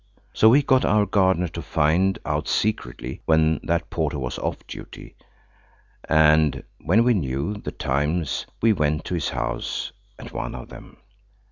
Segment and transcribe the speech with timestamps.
[0.33, 5.13] So we got our gardener to find out secretly when that porter was off duty,
[6.09, 10.97] and when we knew the times we went to his house at one of them.